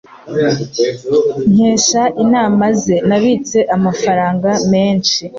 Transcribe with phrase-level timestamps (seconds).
[1.53, 5.21] Nkesha inama ze, nabitse amafaranga menshi.